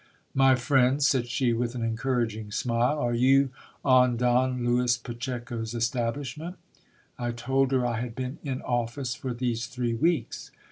[0.33, 3.51] My friend, said she with an encouraging smile, are you
[3.85, 6.55] on Don Lewis Pacheco's establishment?
[7.19, 10.49] I told her I had been in office for these three weeks.